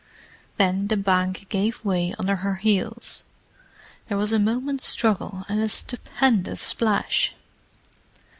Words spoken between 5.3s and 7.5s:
and a stupendous splash.